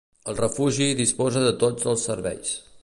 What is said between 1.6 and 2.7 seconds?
tots els serveis.